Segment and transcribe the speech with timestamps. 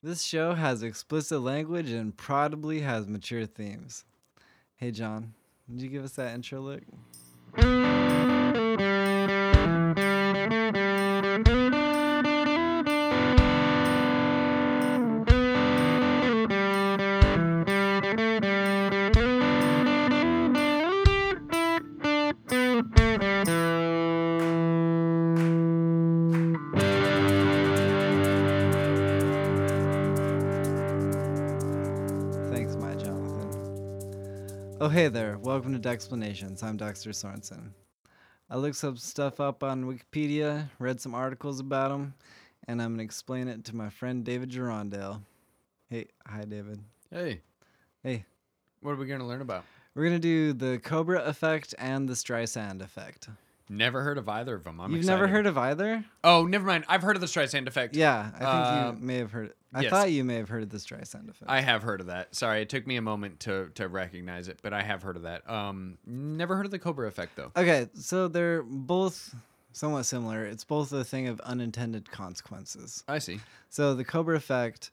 [0.00, 4.04] This show has explicit language and probably has mature themes.
[4.76, 5.34] Hey, John,
[5.66, 8.07] would you give us that intro look?
[35.82, 35.90] There.
[35.90, 36.62] Welcome to Dexplanations.
[36.62, 37.70] I'm Dexter Sorensen.
[38.50, 42.14] I looked some stuff up on Wikipedia, read some articles about them,
[42.66, 45.20] and I'm going to explain it to my friend David Gerondale.
[45.90, 46.80] Hey, hi, David.
[47.10, 47.42] Hey.
[48.02, 48.24] Hey.
[48.80, 49.64] What are we going to learn about?
[49.94, 53.28] We're going to do the Cobra effect and the Streisand effect.
[53.68, 54.80] Never heard of either of them.
[54.80, 55.16] I'm You've excited.
[55.20, 56.04] never heard of either?
[56.24, 56.84] Oh, never mind.
[56.88, 57.94] I've heard of the Streisand effect.
[57.94, 59.52] Yeah, I think Um, you may have heard.
[59.74, 59.90] I yes.
[59.90, 61.50] thought you may have heard of the Streisand effect.
[61.50, 62.34] I have heard of that.
[62.34, 65.22] Sorry, it took me a moment to to recognize it, but I have heard of
[65.22, 65.48] that.
[65.48, 67.52] Um, never heard of the Cobra effect though.
[67.56, 69.34] Okay, so they're both
[69.72, 70.44] somewhat similar.
[70.46, 73.04] It's both a thing of unintended consequences.
[73.06, 73.40] I see.
[73.68, 74.90] So the Cobra effect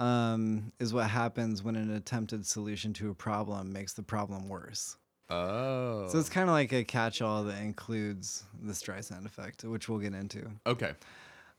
[0.00, 4.96] um, is what happens when an attempted solution to a problem makes the problem worse.
[5.30, 6.08] Oh.
[6.08, 10.14] So it's kind of like a catch-all that includes the Streisand effect, which we'll get
[10.14, 10.50] into.
[10.66, 10.92] okay.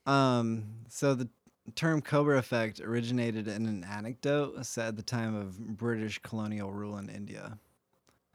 [0.07, 1.29] Um, so the
[1.75, 6.97] term Cobra effect originated in an anecdote set at the time of British colonial rule
[6.97, 7.57] in India.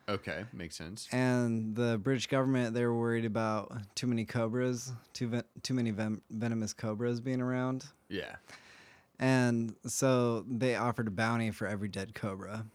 [0.09, 1.09] Okay, makes sense.
[1.13, 5.91] and the British government they were worried about too many cobras, too ven- too many
[5.91, 8.37] ven- venomous cobras being around, Yeah.
[9.19, 12.67] and so they offered a bounty for every dead cobra.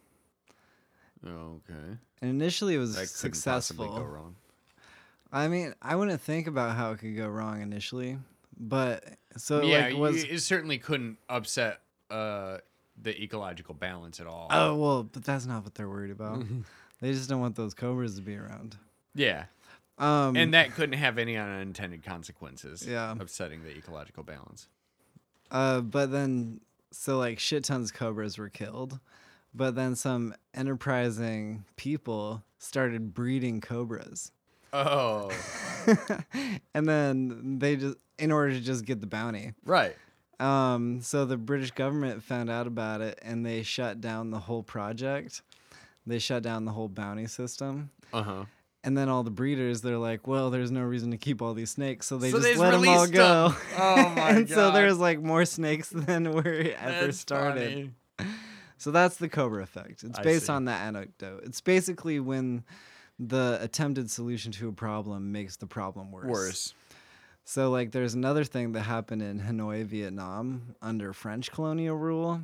[1.26, 1.98] Okay.
[2.22, 3.88] And initially, it was That couldn't possibly successful.
[3.98, 4.36] go wrong.
[5.32, 8.18] I mean, I wouldn't think about how it could go wrong initially,
[8.60, 9.04] but
[9.38, 12.58] so yeah, like was it certainly couldn't upset uh
[13.02, 14.48] the ecological balance at all.
[14.50, 16.44] oh well, but that's not what they're worried about.
[17.02, 18.76] they just don't want those cobras to be around.
[19.14, 19.46] Yeah.
[20.00, 22.86] Um, And that couldn't have any unintended consequences.
[22.88, 23.16] Yeah.
[23.20, 24.68] Upsetting the ecological balance.
[25.52, 26.62] Uh, but then,
[26.92, 29.00] so like shit tons of cobras were killed,
[29.60, 34.32] but then some enterprising people started breeding cobras,
[34.74, 35.30] Oh.
[36.74, 39.54] and then they just in order to just get the bounty.
[39.66, 39.96] right.
[40.40, 44.64] Um, so the British government found out about it, and they shut down the whole
[44.64, 45.42] project.
[46.08, 47.90] They shut down the whole bounty system.
[48.14, 48.46] Uh huh.
[48.86, 51.72] And then all the breeders, they're like, well, there's no reason to keep all these
[51.72, 53.12] snakes, so they So just they let them all go.
[53.12, 53.46] go.
[53.48, 53.56] 'em.
[53.78, 54.36] Oh my god.
[54.38, 57.74] and so there's like more snakes than were ever That's started.
[57.74, 57.92] funny.
[58.80, 60.04] So that's the Cobra effect.
[60.04, 60.54] It's I based see.
[60.54, 61.44] on that anecdote.
[61.44, 62.64] It's basically when
[63.20, 66.26] the attempted solution to a problem makes the problem worse.
[66.26, 66.74] Worse.
[67.44, 72.42] So like there's another thing that happened in Hanoi, Vietnam under French colonial rule.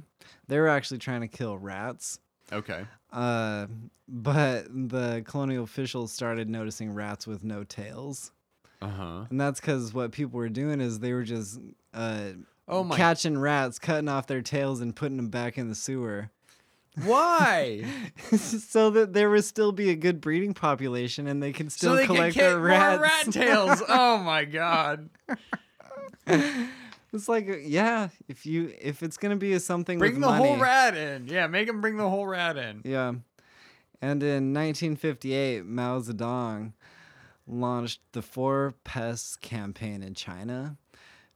[0.48, 2.20] They were actually trying to kill rats.
[2.52, 2.86] Okay.
[3.14, 3.68] Uh,
[4.08, 8.32] but the colonial officials started noticing rats with no tails.
[8.82, 9.26] Uh huh.
[9.30, 11.60] And that's because what people were doing is they were just
[11.94, 12.32] uh,
[12.68, 12.96] Oh my.
[12.98, 16.32] catching rats, cutting off their tails, and putting them back in the sewer.
[17.04, 17.84] Why?
[18.38, 21.96] so that there would still be a good breeding population and they can still so
[21.98, 23.84] they collect get their more rat tails.
[23.88, 25.10] Oh my god.
[26.28, 30.58] it's like yeah, if you if it's gonna be a something Bring the money, whole
[30.58, 31.28] rat in.
[31.28, 32.82] Yeah, make them bring the whole rat in.
[32.86, 33.14] Yeah.
[34.02, 36.74] And in 1958, Mao Zedong
[37.48, 40.78] launched the Four Pests campaign in China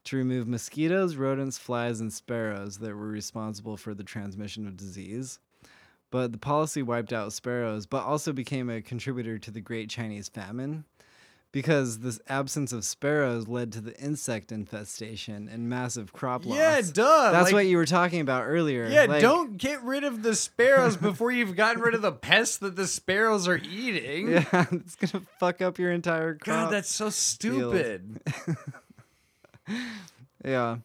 [0.06, 5.40] to remove mosquitoes, rodents, flies, and sparrows that were responsible for the transmission of disease.
[6.12, 10.28] But the policy wiped out sparrows, but also became a contributor to the Great Chinese
[10.28, 10.86] Famine
[11.52, 16.58] because this absence of sparrows led to the insect infestation and massive crop loss.
[16.58, 17.32] Yeah, duh.
[17.32, 18.88] That's like- what you were talking about earlier.
[18.88, 22.58] Yeah, like- don't get rid of the sparrows before you've gotten rid of the pests
[22.58, 24.32] that the sparrows are eating.
[24.32, 26.66] Yeah, it's gonna fuck up your entire crop.
[26.66, 28.22] God, that's so stupid.
[30.46, 30.78] yeah.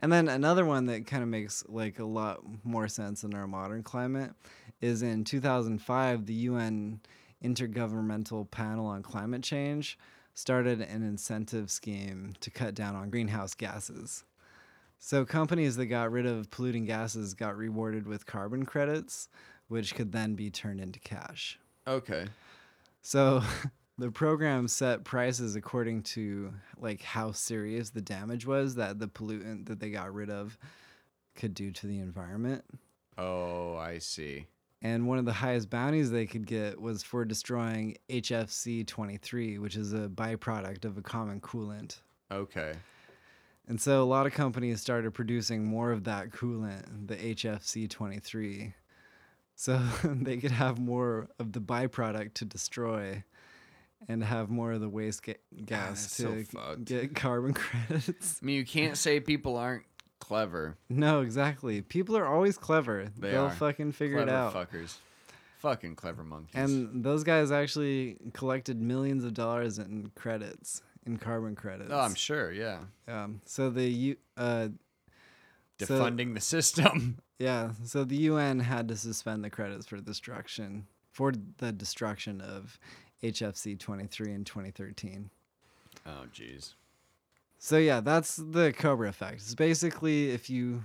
[0.00, 3.46] And then another one that kind of makes like a lot more sense in our
[3.46, 4.32] modern climate
[4.80, 7.00] is in 2005 the UN
[7.42, 9.98] Intergovernmental Panel on Climate Change
[10.34, 14.24] started an incentive scheme to cut down on greenhouse gases.
[15.00, 19.28] So companies that got rid of polluting gases got rewarded with carbon credits,
[19.68, 21.58] which could then be turned into cash.
[21.86, 22.26] Okay.
[23.02, 23.42] So
[23.98, 29.66] the program set prices according to like how serious the damage was that the pollutant
[29.66, 30.56] that they got rid of
[31.34, 32.64] could do to the environment.
[33.18, 34.46] Oh, I see.
[34.80, 39.74] And one of the highest bounties they could get was for destroying HFC 23, which
[39.74, 41.98] is a byproduct of a common coolant.
[42.30, 42.74] Okay.
[43.66, 48.72] And so a lot of companies started producing more of that coolant, the HFC 23,
[49.56, 53.24] so they could have more of the byproduct to destroy
[54.06, 56.84] and have more of the waste ga- gas so to fucked.
[56.84, 58.38] get carbon credits.
[58.42, 59.84] I mean, you can't say people aren't
[60.20, 60.76] clever.
[60.88, 61.82] No, exactly.
[61.82, 63.08] People are always clever.
[63.18, 63.50] They They'll are.
[63.50, 64.54] fucking figure clever it out.
[64.54, 64.96] fuckers.
[65.58, 66.54] Fucking clever monkeys.
[66.54, 71.90] And those guys actually collected millions of dollars in credits, in carbon credits.
[71.92, 72.52] oh, I'm sure.
[72.52, 72.78] Yeah.
[73.08, 74.68] Um, so the U, uh,
[75.80, 77.18] So- Defunding the system.
[77.40, 82.78] yeah, so the UN had to suspend the credits for destruction for the destruction of
[83.22, 85.30] HFC 23 in 2013.
[86.06, 86.74] Oh, jeez.
[87.58, 89.36] So yeah, that's the Cobra effect.
[89.36, 90.84] It's basically if you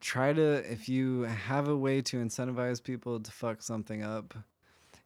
[0.00, 4.34] try to if you have a way to incentivize people to fuck something up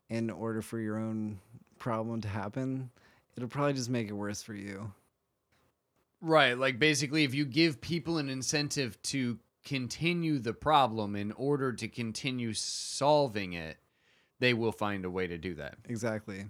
[0.08, 1.40] in order for your own
[1.78, 2.90] problem to happen,
[3.36, 4.92] it'll probably just make it worse for you.
[6.20, 6.56] Right.
[6.56, 11.88] Like basically, if you give people an incentive to continue the problem in order to
[11.88, 13.78] continue solving it,
[14.42, 15.76] they will find a way to do that.
[15.88, 16.46] Exactly.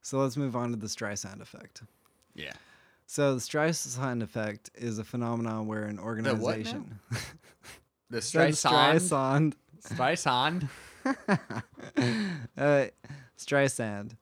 [0.00, 1.82] So let's move on to the Streisand effect.
[2.34, 2.54] Yeah.
[3.06, 7.18] So the Streisand effect is a phenomenon where an what organization The
[8.08, 9.02] The Streisand.
[9.02, 9.54] Streisand
[9.84, 10.68] Streisand.
[12.56, 12.86] uh,
[13.36, 14.16] Streisand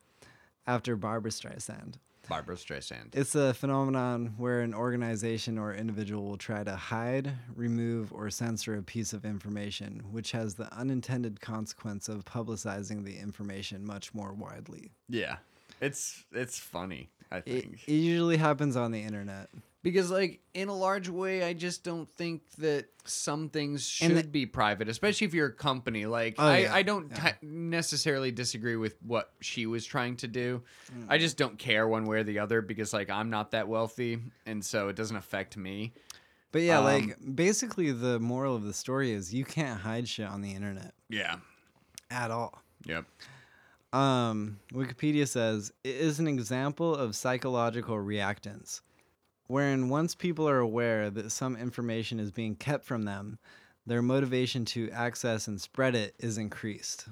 [0.67, 1.95] after Barbara Streisand.
[2.29, 3.15] Barbara Streisand.
[3.15, 8.77] It's a phenomenon where an organization or individual will try to hide, remove, or censor
[8.77, 14.33] a piece of information, which has the unintended consequence of publicizing the information much more
[14.33, 14.93] widely.
[15.09, 15.37] Yeah.
[15.81, 17.83] It's it's funny, I It, think.
[17.89, 19.49] it usually happens on the internet.
[19.83, 24.23] Because like in a large way I just don't think that some things should the-
[24.25, 26.07] be private, especially if you're a company.
[26.07, 27.31] Like Oh, I, yeah, I don't yeah.
[27.33, 30.63] ti- necessarily disagree with what she was trying to do.
[30.97, 31.07] Mm.
[31.09, 34.19] I just don't care one way or the other because like I'm not that wealthy
[34.47, 35.93] and so it doesn't affect me.
[36.53, 40.27] But yeah, Um, like basically the moral of the story is you can't hide shit
[40.29, 41.37] on the internet Yeah.
[42.11, 42.63] at all.
[42.87, 43.07] Yep.
[43.93, 48.81] Um, Wikipedia says it is an example of psychological reactance,
[49.53, 53.39] wherein once people are aware that some information is being kept from them,
[53.85, 57.07] their motivation to access and spread it is increased.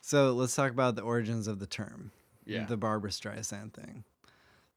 [0.00, 2.12] So let's talk about the origins of the term,
[2.44, 2.66] Yeah.
[2.66, 4.04] the Barbara Streisand thing.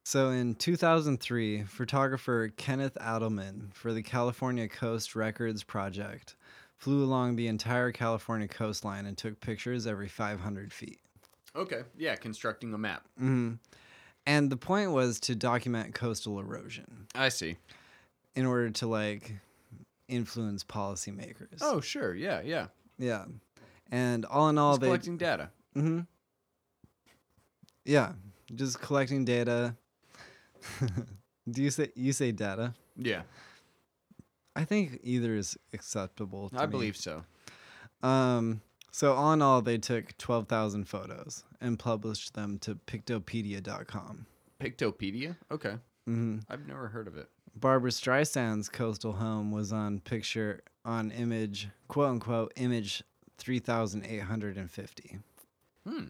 [0.02, 6.34] So in 2003, photographer Kenneth Adelman for the California Coast Records Project
[6.76, 10.98] flew along the entire California coastline and took pictures every 500 feet.
[11.54, 11.82] Okay.
[11.96, 13.06] Yeah, constructing a map.
[13.16, 13.52] hmm
[14.26, 17.56] And the point was to document coastal erosion I see.
[18.34, 19.32] in order to like
[20.08, 21.58] influence policymakers.
[21.60, 22.14] Oh, sure.
[22.14, 22.66] Yeah, yeah.
[22.98, 23.26] yeah.
[23.90, 25.50] And all in all, Just they collecting data.
[25.74, 26.00] hmm
[27.84, 28.12] yeah,
[28.54, 29.76] just collecting data.
[31.50, 32.72] Do you say you say data?
[32.96, 33.22] Yeah.
[34.56, 36.48] I think either is acceptable.
[36.50, 36.70] To I me.
[36.70, 37.24] believe so.
[38.02, 38.62] Um.
[38.96, 44.26] So all in all, they took twelve thousand photos and published them to Pictopedia.com.
[44.60, 45.36] Pictopedia?
[45.50, 45.74] Okay.
[46.06, 47.28] hmm I've never heard of it.
[47.56, 53.02] Barbara Streisand's coastal home was on picture on image quote unquote image
[53.38, 55.18] 3850
[55.86, 56.04] Hmm.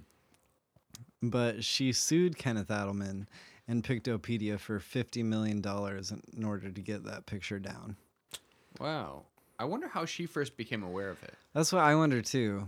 [1.23, 3.27] but she sued Kenneth Adelman
[3.67, 7.97] and Pictopedia for 50 million dollars in order to get that picture down
[8.79, 9.23] Wow.
[9.59, 11.35] I wonder how she first became aware of it.
[11.53, 12.67] that's what I wonder too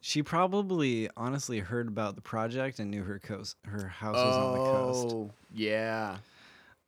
[0.00, 4.52] she probably honestly heard about the project and knew her coast her house was on
[4.52, 6.18] the coast Oh, yeah.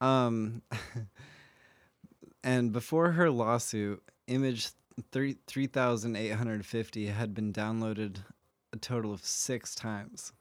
[0.01, 0.63] Um,
[2.45, 4.69] and before her lawsuit, image
[5.13, 8.19] three three thousand eight hundred fifty had been downloaded
[8.73, 10.33] a total of six times,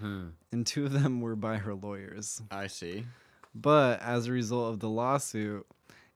[0.00, 0.28] Hmm.
[0.52, 2.42] and two of them were by her lawyers.
[2.50, 3.06] I see.
[3.54, 5.66] But as a result of the lawsuit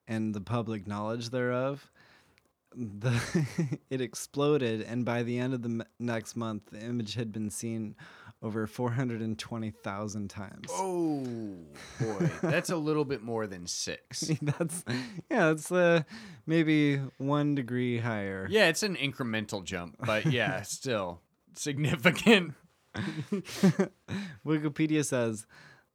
[0.06, 1.90] and the public knowledge thereof,
[2.74, 7.32] the it exploded, and by the end of the m- next month, the image had
[7.32, 7.96] been seen
[8.42, 10.68] over four hundred and twenty thousand times.
[10.70, 11.24] Oh
[12.00, 14.30] boy, that's a little bit more than six.
[14.42, 14.84] that's
[15.30, 16.02] yeah, it's uh
[16.46, 18.46] maybe one degree higher.
[18.50, 21.20] Yeah, it's an incremental jump, but yeah, still
[21.54, 22.54] significant.
[24.44, 25.46] Wikipedia says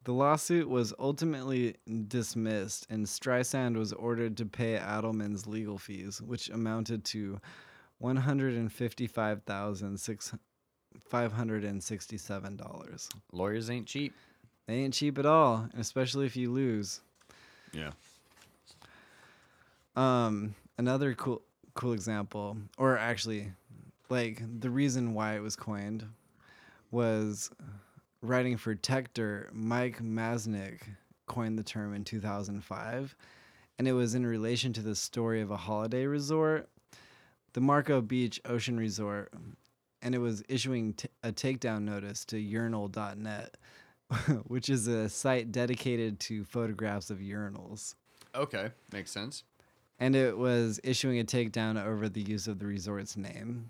[0.05, 1.75] the lawsuit was ultimately
[2.07, 7.39] dismissed, and Streisand was ordered to pay Adelman's legal fees, which amounted to
[7.97, 10.33] one hundred and fifty-five thousand six
[11.09, 13.09] five hundred and sixty-seven dollars.
[13.31, 14.13] Lawyers ain't cheap.
[14.67, 17.01] They ain't cheap at all, especially if you lose.
[17.73, 17.91] Yeah.
[19.95, 21.41] Um, another cool
[21.73, 23.51] cool example, or actually,
[24.09, 26.05] like the reason why it was coined
[26.91, 27.49] was
[28.25, 29.53] writing for Techdirt.
[29.53, 30.81] Mike Masnick
[31.27, 33.15] coined the term in 2005,
[33.77, 36.69] and it was in relation to the story of a holiday resort,
[37.53, 39.33] the Marco Beach Ocean Resort,
[40.01, 43.57] and it was issuing t- a takedown notice to urinal.net,
[44.47, 47.95] which is a site dedicated to photographs of urinals.
[48.35, 49.43] Okay, makes sense.
[49.99, 53.69] And it was issuing a takedown over the use of the resort's name.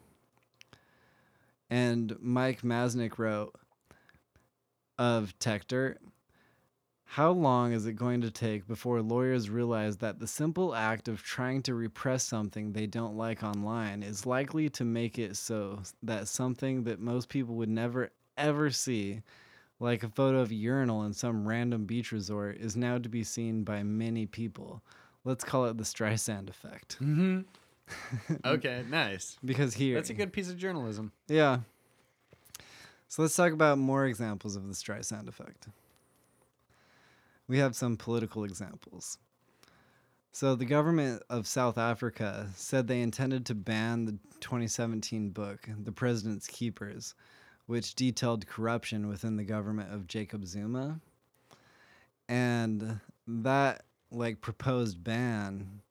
[1.69, 3.55] And Mike Masnick wrote
[4.97, 5.97] of Techdirt,
[7.05, 11.23] how long is it going to take before lawyers realize that the simple act of
[11.23, 16.27] trying to repress something they don't like online is likely to make it so that
[16.27, 19.21] something that most people would never ever see,
[19.79, 23.23] like a photo of a urinal in some random beach resort, is now to be
[23.23, 24.81] seen by many people?
[25.23, 26.97] Let's call it the Streisand effect.
[27.01, 27.41] Mm-hmm.
[28.45, 29.37] okay, nice.
[29.45, 31.11] Because here, That's a good piece of journalism.
[31.27, 31.59] yeah.
[33.07, 35.67] So let's talk about more examples of the Streisand effect.
[37.47, 39.17] We have some political examples.
[40.31, 45.93] So the government of South Africa said they intended to ban the 2017 book, The
[45.93, 47.15] President's Keepers,
[47.67, 50.99] which detailed corruption within the government of Jacob Zuma.
[52.27, 55.81] And that like proposed ban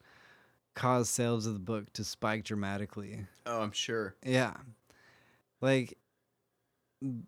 [0.75, 3.27] caused sales of the book to spike dramatically.
[3.47, 4.15] Oh, I'm sure.
[4.25, 4.55] Yeah.
[5.61, 5.97] Like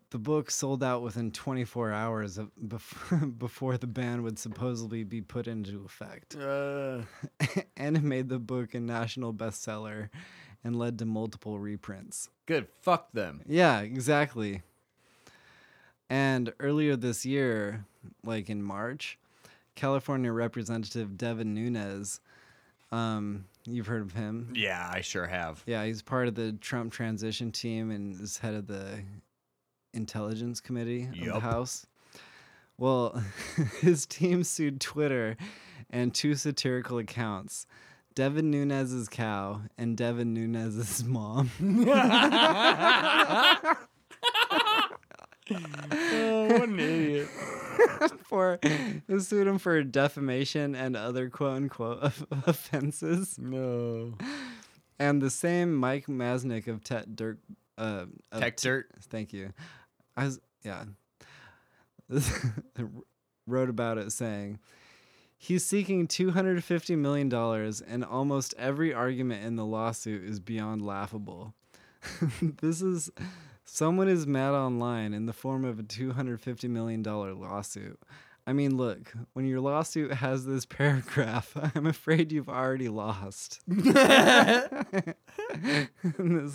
[0.09, 5.21] the book sold out within 24 hours of before, before the ban would supposedly be
[5.21, 6.35] put into effect.
[6.35, 7.01] Uh,
[7.77, 10.09] and it made the book a national bestseller
[10.63, 12.29] and led to multiple reprints.
[12.45, 12.67] good.
[12.81, 13.41] Fuck them.
[13.47, 14.63] Yeah, exactly.
[16.09, 17.85] And earlier this year,
[18.23, 19.19] like in March,
[19.75, 22.21] California Representative Devin Nunes,
[22.91, 24.53] um, you've heard of him.
[24.55, 25.61] Yeah, I sure have.
[25.65, 28.99] Yeah, he's part of the Trump transition team and is head of the
[29.93, 31.85] Intelligence Committee of the House.
[32.77, 33.23] Well,
[33.81, 35.35] his team sued Twitter
[35.89, 37.65] and two satirical accounts,
[38.13, 41.49] Devin Nunes's cow and Devin Nunes's mom.
[45.51, 47.27] oh, what an idiot.
[48.23, 53.37] for they sued him for defamation and other quote unquote of- offenses.
[53.39, 54.13] No.
[54.99, 57.39] And the same Mike Masnick of Tet Dirt
[57.77, 58.05] uh
[58.37, 58.87] Tech T- dirt.
[59.09, 59.53] Thank you.
[60.15, 60.85] I was yeah.
[63.47, 64.59] wrote about it saying
[65.37, 71.53] he's seeking 250 million dollars and almost every argument in the lawsuit is beyond laughable.
[72.41, 73.11] this is
[73.65, 77.99] someone is mad online in the form of a 250 million dollar lawsuit.
[78.47, 83.59] I mean, look, when your lawsuit has this paragraph, I'm afraid you've already lost.
[83.67, 83.91] this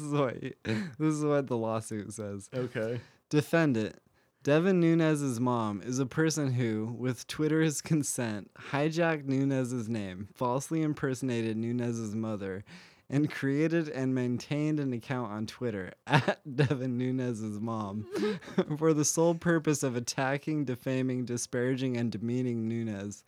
[0.00, 2.48] is what this is what the lawsuit says.
[2.54, 2.98] okay.
[3.28, 3.96] Defendant
[4.42, 11.56] Devin Nunes's mom is a person who, with Twitter's consent, hijacked Nunes's name, falsely impersonated
[11.56, 12.64] Nunes's mother,
[13.12, 18.06] and created and maintained an account on Twitter at Devin Nunes's mom
[18.78, 23.22] for the sole purpose of attacking, defaming, disparaging, and demeaning Nunes.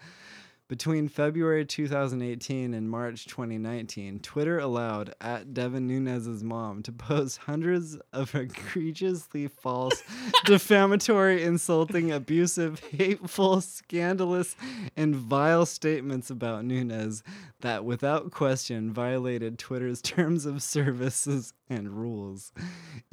[0.75, 7.97] Between February 2018 and March 2019, Twitter allowed at Devin Nunes's mom to post hundreds
[8.13, 10.03] of egregiously false,
[10.47, 14.57] defamatory, insulting, abusive, hateful, scandalous,
[14.97, 17.23] and vile statements about Nunes
[17.61, 22.53] that, without question, violated Twitter's terms of services and rules,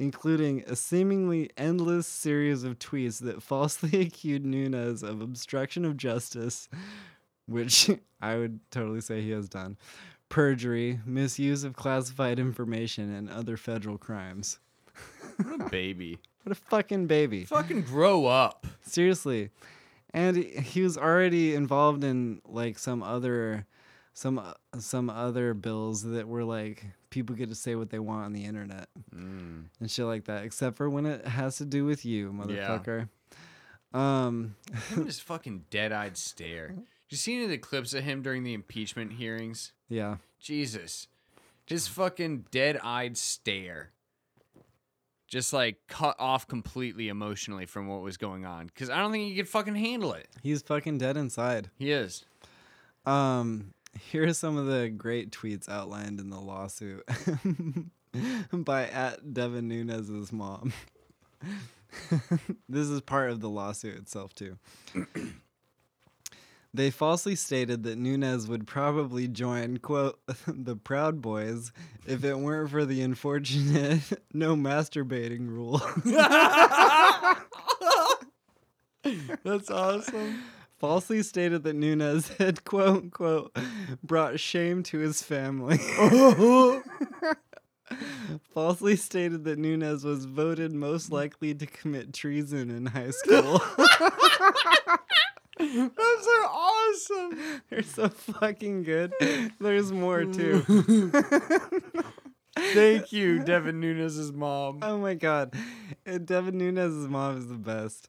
[0.00, 6.68] including a seemingly endless series of tweets that falsely accused Nunes of obstruction of justice
[7.46, 9.76] which I would totally say he has done,
[10.28, 14.58] perjury, misuse of classified information, and other federal crimes.
[15.42, 16.18] What a baby.
[16.44, 17.44] What a fucking baby.
[17.44, 18.66] Fucking grow up.
[18.82, 19.50] Seriously.
[20.12, 23.64] And he- was already involved in like some other
[24.12, 28.24] some uh, some other bills that were like people get to say what they want
[28.24, 29.66] on the internet Mm.
[29.78, 33.08] and shit like that except for when it has to do with you, motherfucker.
[33.94, 34.56] Um
[34.90, 36.74] Look at his fucking dead-eyed stare.
[37.12, 39.72] You see any of the clips of him during the impeachment hearings?
[39.90, 40.16] yeah.
[40.40, 41.08] Jesus.
[41.66, 43.90] His fucking dead-eyed stare.
[45.28, 48.70] Just like cut off completely emotionally from what was going on.
[48.74, 50.26] Cause I don't think he could fucking handle it.
[50.42, 51.70] He's fucking dead inside.
[51.78, 52.24] He is.
[53.06, 53.74] Um,
[54.10, 57.06] here are some of the great tweets outlined in the lawsuit
[58.52, 60.72] by at Devin Nunes's mom.
[62.68, 64.56] this is part of the lawsuit itself too.
[66.74, 71.70] They falsely stated that Nunes would probably join, quote, the Proud Boys
[72.06, 74.00] if it weren't for the unfortunate
[74.32, 75.82] no masturbating rule.
[79.44, 80.44] That's awesome.
[80.78, 83.54] falsely stated that Nunes had quote unquote
[84.02, 85.76] brought shame to his family.
[88.54, 93.60] falsely stated that Nunes was voted most likely to commit treason in high school.
[95.62, 97.62] Those are awesome.
[97.70, 99.12] They're so fucking good.
[99.60, 100.62] There's more too.
[102.58, 104.80] Thank you, Devin Nunes' mom.
[104.82, 105.54] Oh my god.
[106.06, 108.08] Uh, Devin Nunes' mom is the best.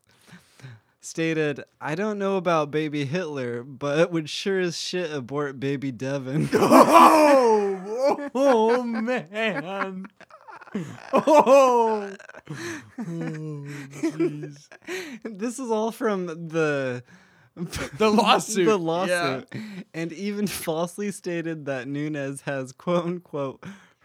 [0.99, 6.49] Stated, I don't know about baby Hitler, but would sure as shit abort baby Devin.
[8.05, 10.07] Oh, oh man.
[11.13, 11.13] Oh.
[11.13, 12.11] Oh,
[12.97, 14.67] jeez.
[15.23, 17.03] this is all from the
[17.97, 18.77] The lawsuit, the yeah.
[18.77, 19.47] lawsuit.
[19.93, 23.63] And even falsely stated that Nunes has quote unquote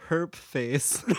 [0.09, 1.03] herp face.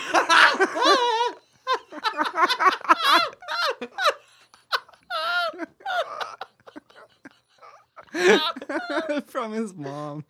[9.26, 10.24] from his mom.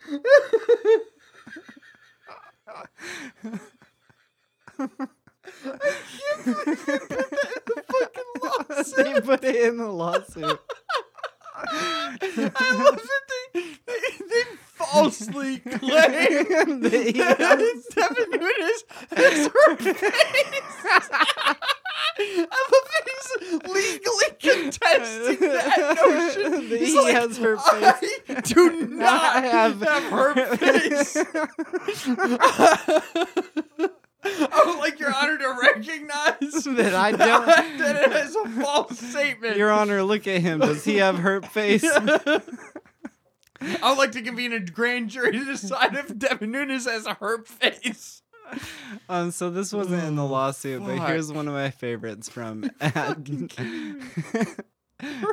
[8.97, 10.61] they put it in the lawsuit.
[11.62, 13.23] I love that
[13.55, 13.71] they, they,
[14.29, 14.43] they
[14.75, 19.95] falsely claim That he that has- Devin Nunes has her face.
[22.23, 23.31] I love that he's
[23.75, 26.50] legally contesting that notion.
[26.71, 27.61] That He's he like, has her I
[27.93, 28.43] face.
[28.52, 31.17] do not have- have, her face.
[34.52, 38.99] I would like Your Honor to recognize That I don't- that it is a false
[38.99, 39.56] statement.
[39.56, 40.61] Your Honor, look at him.
[40.61, 41.85] Does he have hurt face?
[41.85, 42.40] I
[43.90, 47.47] would like to convene a grand jury to decide if Devin Nunes has a hurt
[47.47, 48.23] face.
[49.09, 53.16] Um, so this wasn't in the lawsuit, but here's one of my favorites from at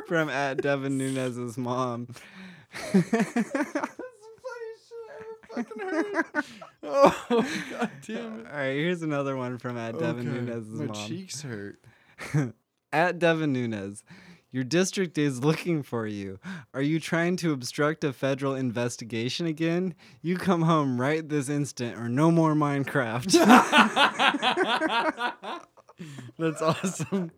[0.06, 2.08] from at Devin Nunes' mom.
[6.82, 8.46] Oh god damn it.
[8.46, 10.94] All right, here's another one from at Devin Okay, Nunes' My mom.
[10.94, 11.78] cheeks hurt.
[12.92, 14.02] At Devin Nunes,
[14.50, 16.38] your district is looking for you.
[16.72, 19.94] Are you trying to obstruct a federal investigation again?
[20.22, 23.30] You come home right this instant, or no more Minecraft.
[26.38, 27.30] That's awesome.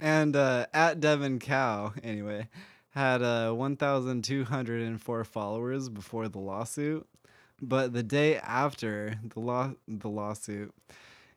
[0.00, 2.46] and uh, at Devin Cow, anyway,
[2.90, 7.04] had uh, 1,204 followers before the lawsuit.
[7.60, 10.72] But the day after the law, the lawsuit,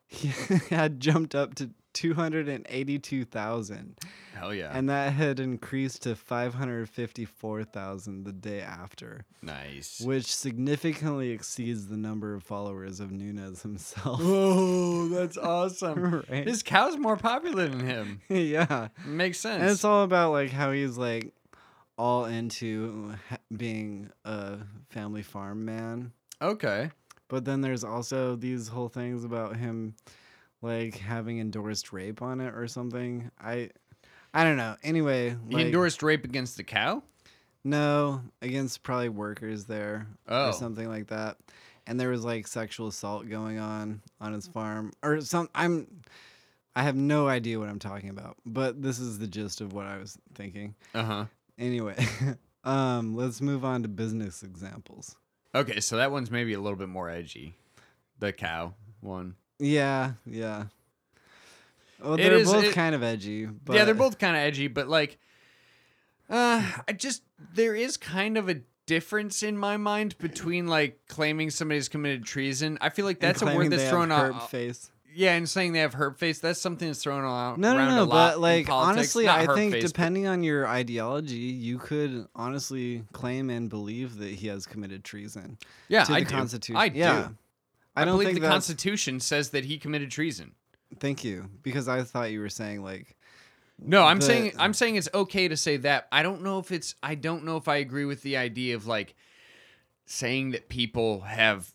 [0.06, 0.28] he
[0.70, 3.98] had jumped up to 282,000,
[4.34, 4.70] Hell yeah.
[4.72, 10.00] and that had increased to 554,000 the day after, nice.
[10.00, 14.20] which significantly exceeds the number of followers of Nunes himself.
[14.34, 16.24] Oh, that's awesome.
[16.30, 16.46] right?
[16.46, 18.20] His cow's more popular than him.
[18.28, 18.88] yeah.
[19.04, 19.62] Makes sense.
[19.62, 21.32] And it's all about like how he's like
[21.98, 23.14] all into
[23.56, 24.58] being a
[24.90, 26.12] family farm man.
[26.40, 26.90] okay.
[27.28, 29.94] But then there's also these whole things about him
[30.60, 33.30] like having endorsed rape on it or something.
[33.40, 33.70] I
[34.34, 34.76] I don't know.
[34.82, 37.02] Anyway, He like, endorsed rape against the cow?
[37.64, 40.48] no against probably workers there Oh.
[40.48, 41.36] or something like that.
[41.86, 45.86] And there was like sexual assault going on on his farm or some I'm
[46.76, 49.86] I have no idea what I'm talking about, but this is the gist of what
[49.86, 50.74] I was thinking.
[50.94, 51.24] Uh huh.
[51.58, 51.96] Anyway,
[52.64, 55.16] um, let's move on to business examples.
[55.54, 57.56] Okay, so that one's maybe a little bit more edgy.
[58.18, 59.34] The cow one.
[59.58, 60.64] Yeah, yeah.
[62.02, 64.68] Well, they're is- both it- kind of edgy, but yeah, they're both kind of edgy,
[64.68, 65.18] but like,
[66.30, 67.22] uh, I just
[67.54, 72.78] there is kind of a difference in my mind between like claiming somebody's committed treason.
[72.80, 74.50] I feel like that's a word that's thrown out.
[74.50, 74.90] face.
[75.14, 77.58] Yeah, and saying they have herp face, that's something that's thrown out.
[77.58, 78.02] No, no, around no.
[78.02, 82.26] a lot But like, honestly, Not I think face, depending on your ideology, you could
[82.34, 86.34] honestly claim and believe that he has committed treason yeah, to I the do.
[86.34, 86.76] Constitution.
[86.76, 86.98] I do.
[86.98, 87.28] Yeah.
[87.94, 88.52] I, I don't believe think the that's.
[88.52, 90.52] Constitution says that he committed treason.
[90.98, 93.16] Thank you, because I thought you were saying like.
[93.78, 96.06] No, I'm the- saying I'm saying it's okay to say that.
[96.12, 98.86] I don't know if it's I don't know if I agree with the idea of
[98.86, 99.14] like
[100.06, 101.72] saying that people have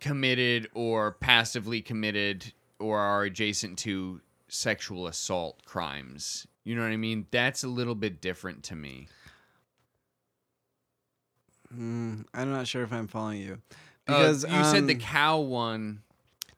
[0.00, 6.46] committed or passively committed or are adjacent to sexual assault crimes.
[6.64, 7.26] You know what I mean?
[7.30, 9.08] That's a little bit different to me.
[11.74, 13.58] Mm, I'm not sure if I'm following you.
[14.08, 16.02] Uh, Because you said the um, cow one.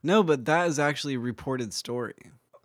[0.02, 2.14] no, but that is actually a reported story.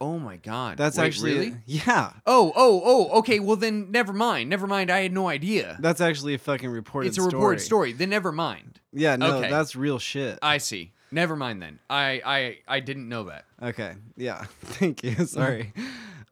[0.02, 0.78] Oh my god.
[0.78, 1.56] That's Wait, actually really?
[1.66, 2.12] yeah.
[2.26, 3.39] Oh, oh, oh, okay.
[3.39, 4.50] Well then never mind.
[4.50, 4.92] Never mind.
[4.92, 5.78] I had no idea.
[5.80, 7.08] That's actually a fucking reported.
[7.08, 7.94] It's a reported story.
[7.94, 8.82] Then never mind.
[8.92, 9.50] Yeah, no, Okay.
[9.50, 10.39] that's real shit.
[10.42, 10.92] I see.
[11.13, 11.80] Never mind then.
[11.89, 13.45] I I I didn't know that.
[13.62, 15.13] Okay, yeah, thank you.
[15.26, 15.71] Sorry.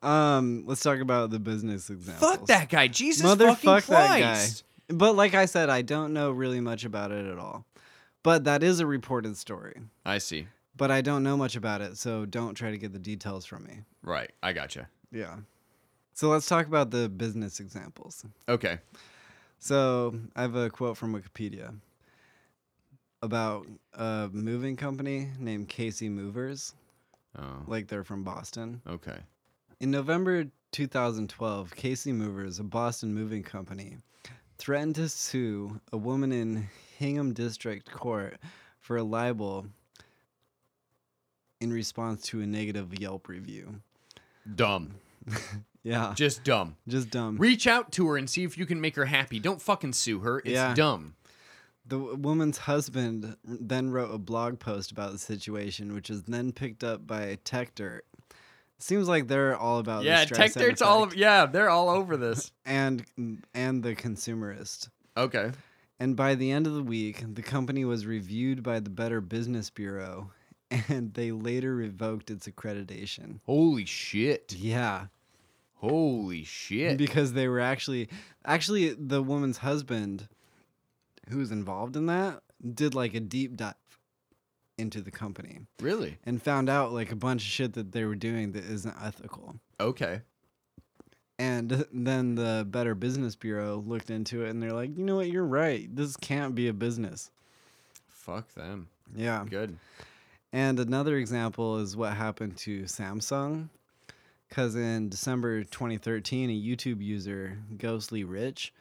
[0.01, 2.31] Um, let's talk about the business examples.
[2.31, 2.87] Fuck that guy.
[2.87, 4.21] Jesus Motherfuck fucking that guy.
[4.21, 4.63] Christ.
[4.87, 7.65] But like I said, I don't know really much about it at all.
[8.23, 9.79] But that is a reported story.
[10.03, 10.47] I see.
[10.75, 13.63] But I don't know much about it, so don't try to get the details from
[13.65, 13.81] me.
[14.01, 14.31] Right.
[14.41, 14.89] I gotcha.
[15.11, 15.35] Yeah.
[16.13, 18.25] So let's talk about the business examples.
[18.49, 18.79] Okay.
[19.59, 21.75] So I have a quote from Wikipedia
[23.21, 26.73] about a moving company named Casey Movers,
[27.37, 27.63] Oh.
[27.67, 28.81] like they're from Boston.
[28.87, 29.17] Okay.
[29.79, 33.97] In November 2012, Casey Movers, a Boston moving company,
[34.57, 38.37] threatened to sue a woman in Hingham District Court
[38.79, 39.67] for a libel
[41.59, 43.81] in response to a negative Yelp review.
[44.55, 44.95] Dumb.
[45.83, 46.75] Yeah, Just dumb.
[46.87, 47.37] just dumb.
[47.37, 49.39] Reach out to her and see if you can make her happy.
[49.39, 50.37] Don't fucking sue her.
[50.37, 50.75] It's Yeah.
[50.75, 51.15] dumb.
[51.91, 56.85] The woman's husband then wrote a blog post about the situation, which was then picked
[56.85, 58.05] up by Tech Dirt.
[58.77, 62.53] Seems like they're all about yeah, Streisand all of, yeah, they're all over this.
[62.65, 63.03] and
[63.53, 64.87] and the consumerist.
[65.17, 65.51] Okay.
[65.99, 69.69] And by the end of the week, the company was reviewed by the Better Business
[69.69, 70.31] Bureau,
[70.87, 73.41] and they later revoked its accreditation.
[73.45, 74.55] Holy shit.
[74.57, 75.07] Yeah,
[75.75, 76.97] Holy shit.
[76.97, 78.07] because they were actually
[78.45, 80.29] actually the woman's husband,
[81.31, 82.41] who was involved in that,
[82.73, 83.73] did like a deep dive
[84.77, 86.17] into the company really?
[86.25, 89.55] and found out like a bunch of shit that they were doing that isn't ethical.
[89.79, 90.21] Okay.
[91.37, 95.29] And then the Better Business Bureau looked into it and they're like, you know what,
[95.29, 95.93] you're right.
[95.95, 97.31] This can't be a business.
[98.07, 98.87] Fuck them.
[99.15, 99.45] Yeah.
[99.49, 99.77] Good.
[100.53, 103.69] And another example is what happened to Samsung.
[104.49, 108.73] Because in December 2013, a YouTube user, Ghostly Rich,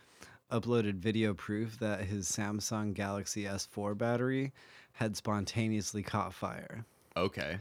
[0.50, 4.52] uploaded video proof that his Samsung Galaxy S4 battery
[4.92, 6.84] had spontaneously caught fire.
[7.16, 7.58] Okay.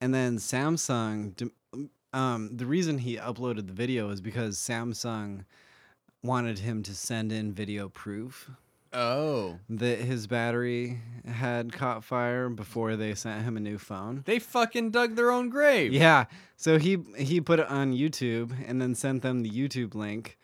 [0.00, 1.50] And then Samsung,
[2.12, 5.44] um, the reason he uploaded the video is because Samsung
[6.22, 8.50] wanted him to send in video proof
[8.92, 9.58] Oh.
[9.68, 14.22] that his battery had caught fire before they sent him a new phone.
[14.26, 15.92] They fucking dug their own grave.
[15.92, 16.24] Yeah.
[16.56, 20.36] So he he put it on YouTube and then sent them the YouTube link.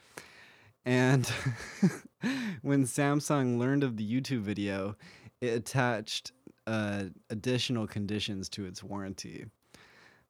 [0.87, 1.27] And
[2.63, 4.97] when Samsung learned of the YouTube video,
[5.41, 6.31] it attached
[6.67, 9.47] uh, additional conditions to its warranty.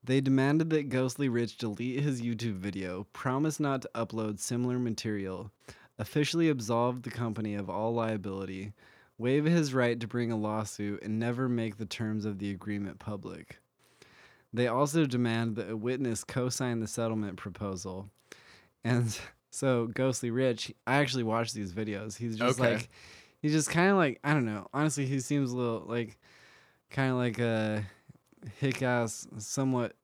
[0.03, 5.51] They demanded that Ghostly Rich delete his YouTube video, promise not to upload similar material,
[5.99, 8.73] officially absolve the company of all liability,
[9.19, 12.99] waive his right to bring a lawsuit, and never make the terms of the agreement
[12.99, 13.59] public.
[14.53, 18.09] They also demand that a witness co sign the settlement proposal.
[18.85, 19.19] And
[19.57, 22.17] so, Ghostly Rich, I actually watched these videos.
[22.17, 22.75] He's just Okay.
[22.75, 22.89] like,
[23.41, 24.67] he's just kind of like, I don't know.
[24.75, 26.19] Honestly, he seems a little like,
[26.91, 27.85] kind of like a
[28.61, 29.95] hick ass, somewhat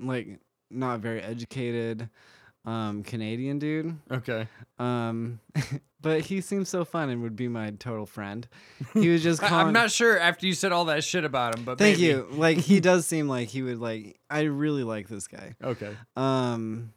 [0.00, 0.40] like
[0.70, 2.08] not very educated
[2.64, 3.96] um, Canadian dude.
[4.10, 4.46] Okay.
[4.78, 5.40] Um,
[6.00, 8.46] but he seems so fun and would be my total friend.
[8.92, 9.68] He was just calling.
[9.68, 12.08] I'm not sure after you said all that shit about him, but Thank maybe.
[12.08, 12.26] you.
[12.30, 14.18] Like he does seem like he would like.
[14.28, 15.54] I really like this guy.
[15.62, 15.96] Okay.
[16.16, 16.92] Um,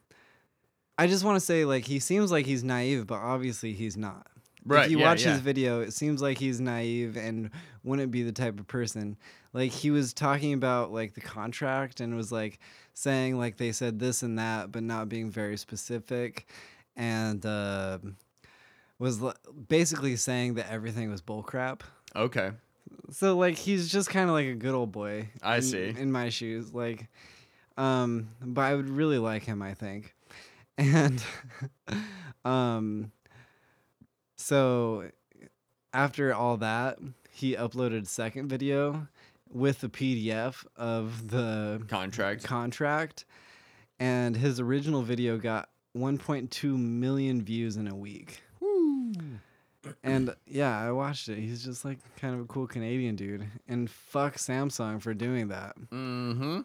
[1.02, 4.28] I just want to say like he seems like he's naive, but obviously he's not.
[4.64, 4.86] Right.
[4.86, 5.32] If you yeah, watch yeah.
[5.32, 7.50] his video, it seems like he's naive and
[7.84, 9.18] wouldn't be the type of person.
[9.52, 12.60] Like he was talking about like the contract and was like
[12.94, 16.46] saying like they said this and that, but not being very specific,
[16.96, 17.98] and uh,
[19.00, 19.34] was l-
[19.68, 21.82] basically saying that everything was bullcrap.
[22.16, 22.52] Okay.
[23.10, 25.30] So like he's just kind of like a good old boy.
[25.42, 25.96] I in- see.
[25.98, 27.08] In my shoes, like,
[27.76, 29.64] um, but I would really like him.
[29.64, 30.14] I think,
[30.82, 31.24] and,
[32.46, 33.12] um,
[34.38, 35.10] so
[35.94, 39.08] after all that, he uploaded a second video
[39.50, 42.44] with the PDF of the Contract.
[42.44, 43.26] contract,
[44.00, 48.42] and his original video got 1.2 million views in a week.
[50.04, 51.40] And yeah, I watched it.
[51.40, 53.48] He's just like kind of a cool Canadian dude.
[53.68, 55.76] And fuck Samsung for doing that.
[55.90, 56.62] Mm-hmm.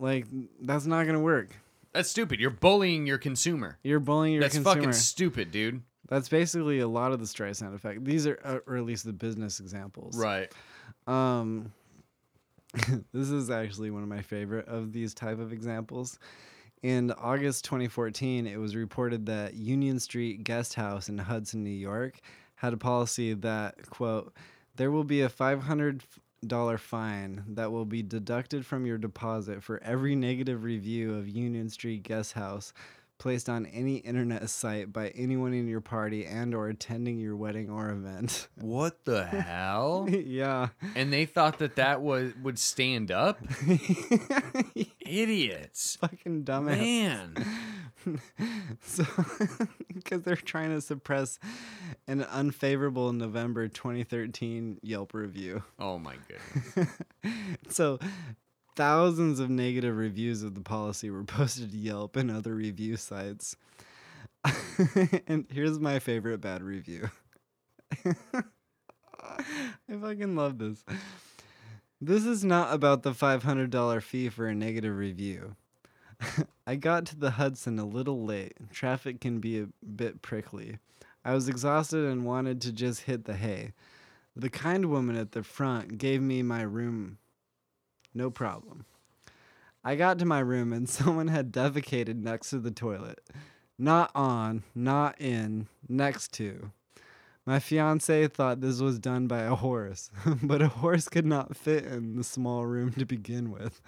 [0.00, 0.26] Like
[0.60, 1.50] that's not gonna work.
[1.96, 2.40] That's stupid.
[2.40, 3.78] You're bullying your consumer.
[3.82, 4.64] You're bullying your consumer.
[4.64, 4.92] That's consumer.
[4.92, 5.82] fucking stupid, dude.
[6.08, 8.04] That's basically a lot of the Streisand effect.
[8.04, 10.16] These are, uh, or at least the business examples.
[10.16, 10.52] Right.
[11.06, 11.72] Um,
[13.14, 16.18] this is actually one of my favorite of these type of examples.
[16.82, 22.20] In August 2014, it was reported that Union Street Guest House in Hudson, New York,
[22.56, 24.34] had a policy that quote,
[24.76, 26.02] "There will be a $500
[26.78, 32.02] fine that will be deducted from your deposit for every negative review of Union Street
[32.02, 32.72] Guest House."
[33.18, 37.70] placed on any internet site by anyone in your party and or attending your wedding
[37.70, 38.48] or event.
[38.60, 40.08] What the hell?
[40.10, 40.68] yeah.
[40.94, 43.38] And they thought that that was would stand up.
[45.00, 45.96] Idiots.
[45.96, 46.78] Fucking dumbass.
[46.78, 47.46] Man.
[48.82, 49.04] so,
[49.94, 51.38] because they're trying to suppress
[52.06, 55.62] an unfavorable November 2013 Yelp review.
[55.78, 56.88] Oh my goodness.
[57.68, 57.98] so,
[58.76, 63.56] thousands of negative reviews of the policy were posted to Yelp and other review sites.
[65.26, 67.10] and here's my favorite bad review.
[69.20, 69.42] I
[70.00, 70.84] fucking love this.
[72.00, 75.56] This is not about the $500 fee for a negative review.
[76.66, 78.54] I got to the Hudson a little late.
[78.70, 80.78] Traffic can be a bit prickly.
[81.24, 83.72] I was exhausted and wanted to just hit the hay.
[84.34, 87.18] The kind woman at the front gave me my room.
[88.14, 88.84] No problem.
[89.82, 93.20] I got to my room and someone had defecated next to the toilet.
[93.78, 96.70] Not on, not in, next to.
[97.48, 100.10] My fiance thought this was done by a horse,
[100.42, 103.80] but a horse could not fit in the small room to begin with.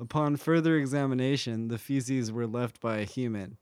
[0.00, 3.58] Upon further examination, the feces were left by a human.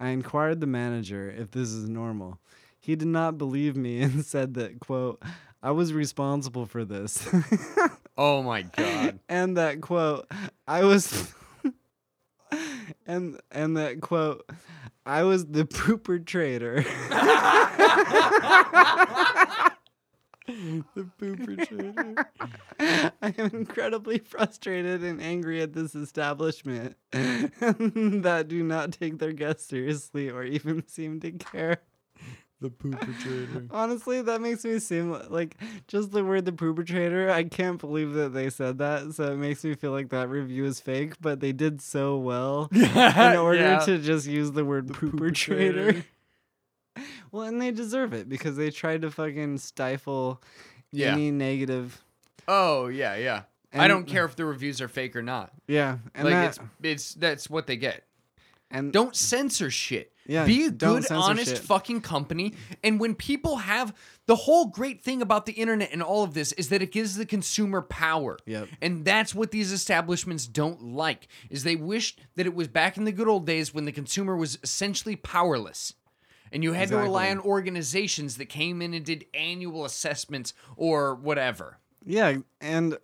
[0.00, 2.40] I inquired the manager if this is normal.
[2.80, 5.22] He did not believe me and said that, quote,
[5.62, 7.28] I was responsible for this.
[8.18, 9.20] Oh my god.
[9.26, 10.30] and that quote,
[10.68, 11.32] I was
[13.06, 14.44] and and that quote,
[15.04, 16.76] I was the pooper trader.
[20.46, 22.30] the pooper trader.
[23.22, 29.66] I am incredibly frustrated and angry at this establishment that do not take their guests
[29.66, 31.78] seriously or even seem to care.
[32.62, 33.66] The pooper trader.
[33.70, 35.56] Honestly, that makes me seem like
[35.88, 37.28] just the word the pooper trader.
[37.30, 39.12] I can't believe that they said that.
[39.14, 42.68] So it makes me feel like that review is fake, but they did so well
[42.72, 46.04] in order to just use the word pooper, trader.
[47.32, 50.40] well, and they deserve it because they tried to fucking stifle
[50.92, 51.12] Yeah.
[51.12, 52.02] any negative.
[52.48, 53.42] Oh yeah, yeah.
[53.74, 55.50] I don't care if the reviews are fake or not.
[55.66, 58.04] Yeah, and like that, it's it's that's what they get.
[58.70, 60.11] and Don't censor shit.
[60.26, 61.58] Yeah, Be a good, honest shit.
[61.58, 62.54] fucking company.
[62.84, 63.94] And when people have
[64.26, 67.16] the whole great thing about the internet and all of this is that it gives
[67.16, 68.38] the consumer power.
[68.46, 68.68] Yep.
[68.80, 71.26] And that's what these establishments don't like.
[71.50, 74.36] Is they wish that it was back in the good old days when the consumer
[74.36, 75.94] was essentially powerless.
[76.52, 81.14] And you had to rely on organizations that came in and did annual assessments or
[81.14, 81.78] whatever.
[82.04, 82.98] Yeah, and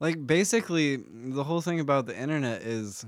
[0.00, 3.06] like basically the whole thing about the internet is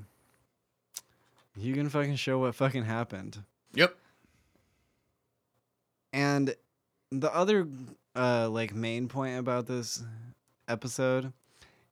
[1.57, 3.43] you can fucking show what fucking happened.
[3.75, 3.97] Yep.
[6.13, 6.55] And
[7.11, 7.67] the other
[8.15, 10.03] uh like main point about this
[10.69, 11.33] episode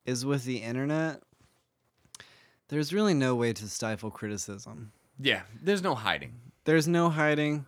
[0.07, 1.23] is with the internet
[2.69, 4.93] there's really no way to stifle criticism.
[5.21, 5.43] Yeah.
[5.63, 6.35] There's no hiding.
[6.65, 7.67] There's no hiding.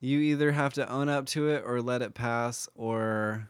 [0.00, 3.48] You either have to own up to it or let it pass or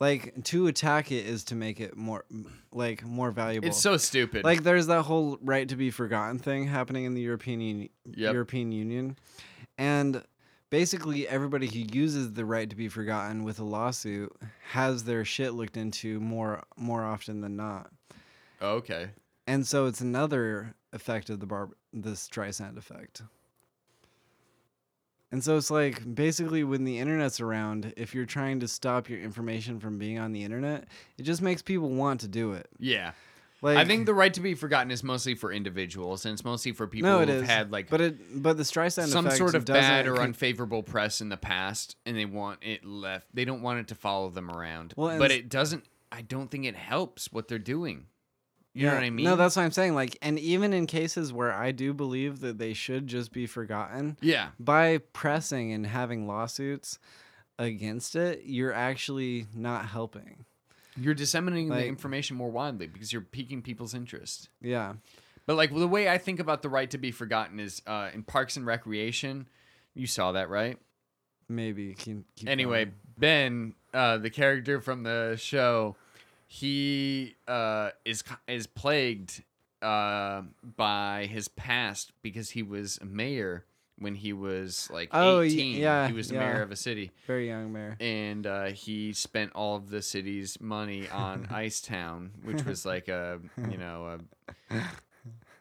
[0.00, 2.24] like to attack it is to make it more
[2.72, 3.68] like more valuable.
[3.68, 4.44] It's so stupid.
[4.44, 8.32] like there's that whole right to be forgotten thing happening in the European Uni- Yep.
[8.32, 9.16] European Union,
[9.78, 10.22] and
[10.70, 14.32] basically everybody who uses the right to be forgotten with a lawsuit
[14.70, 17.90] has their shit looked into more more often than not,
[18.62, 19.10] okay.
[19.46, 23.22] and so it's another effect of the bar the Streisand effect.
[25.32, 29.20] And so it's like basically when the internet's around, if you're trying to stop your
[29.20, 30.88] information from being on the internet,
[31.18, 32.68] it just makes people want to do it.
[32.78, 33.12] Yeah.
[33.62, 36.72] Like I think the right to be forgotten is mostly for individuals, and it's mostly
[36.72, 37.48] for people no, who've is.
[37.48, 41.28] had like but it but the Streisand some sort of bad or unfavorable press in
[41.28, 43.26] the past, and they want it left.
[43.34, 44.94] They don't want it to follow them around.
[44.96, 45.84] Well, but it doesn't.
[46.10, 48.06] I don't think it helps what they're doing.
[48.72, 49.24] You know what I mean?
[49.24, 49.94] No, that's what I'm saying.
[49.96, 54.16] Like, and even in cases where I do believe that they should just be forgotten,
[54.20, 56.98] yeah, by pressing and having lawsuits
[57.58, 60.44] against it, you're actually not helping.
[60.96, 64.48] you're disseminating Like- the information more widely because you're piquing people's interest.
[64.60, 64.94] Yeah.
[65.46, 68.22] But like the way I think about the right to be forgotten is uh, in
[68.22, 69.48] Parks and Recreation.
[69.94, 70.78] You saw that, right?
[71.48, 71.94] Maybe.
[71.94, 72.94] Keep, keep anyway, going.
[73.18, 75.96] Ben, uh, the character from the show,
[76.52, 79.44] he uh, is is plagued
[79.80, 80.42] uh,
[80.76, 83.64] by his past because he was a mayor
[84.00, 85.76] when he was like Oh, 18.
[85.76, 86.40] yeah, he was the yeah.
[86.52, 87.96] mayor of a city, very young mayor.
[88.00, 93.06] and uh, he spent all of the city's money on Ice Town, which was like
[93.06, 93.38] a
[93.70, 94.18] you know
[94.70, 94.76] a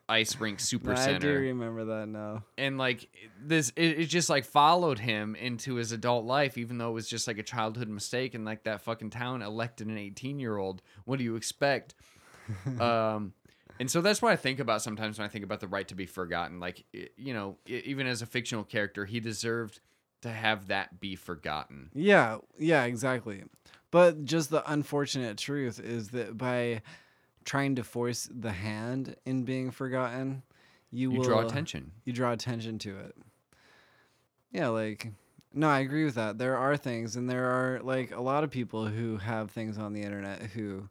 [0.10, 1.40] ice rink super No, I do center.
[1.40, 2.44] remember that now.
[2.58, 3.08] and like
[3.42, 7.08] this it, it just like followed him into his adult life even though it was
[7.08, 10.82] just like a childhood mistake and like that fucking town elected an 18 year old
[11.06, 11.96] what do you expect?
[12.80, 13.34] Um
[13.80, 15.96] and so that's what i think about sometimes when i think about the right to
[15.96, 16.60] be forgotten.
[16.60, 16.84] Like
[17.16, 19.80] you know even as a fictional character he deserved
[20.24, 21.90] to have that be forgotten.
[21.94, 23.44] Yeah, yeah, exactly.
[23.92, 26.82] But just the unfortunate truth is that by
[27.46, 30.44] trying to force the hand in being forgotten,
[30.92, 31.92] you, You will draw attention.
[32.04, 33.16] You draw attention to it.
[34.52, 35.12] Yeah, like
[35.54, 36.38] no, I agree with that.
[36.38, 39.94] There are things, and there are like a lot of people who have things on
[39.94, 40.90] the internet who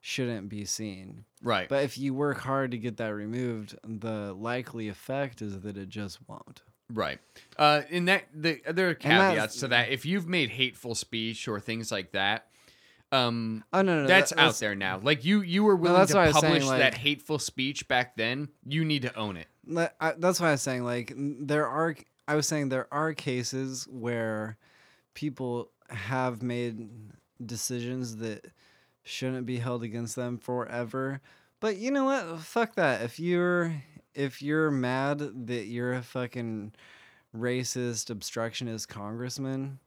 [0.00, 1.24] shouldn't be seen.
[1.42, 1.68] Right.
[1.68, 5.88] But if you work hard to get that removed, the likely effect is that it
[5.88, 6.62] just won't.
[6.92, 7.18] Right.
[7.58, 9.88] Uh, in that, the there are caveats to that.
[9.88, 12.46] If you've made hateful speech or things like that,
[13.12, 14.98] um, Oh no, no, that's that- out there now.
[15.02, 18.48] Like you, you were willing that's to was saying, publish that hateful speech back then.
[18.64, 19.48] You need to own it.
[20.00, 21.96] I, that's why I was saying like there are.
[22.28, 24.56] I was saying there are cases where
[25.14, 26.88] people have made
[27.44, 28.46] decisions that
[29.04, 31.20] shouldn't be held against them forever.
[31.60, 32.40] But you know what?
[32.40, 33.02] Fuck that.
[33.02, 33.82] If you're
[34.14, 36.72] if you're mad that you're a fucking
[37.36, 39.78] racist obstructionist congressman